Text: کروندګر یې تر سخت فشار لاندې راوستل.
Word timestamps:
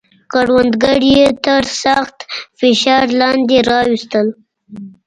کروندګر 0.31 0.99
یې 1.13 1.23
تر 1.45 1.63
سخت 1.83 2.17
فشار 2.59 3.05
لاندې 3.19 3.57
راوستل. 3.69 4.27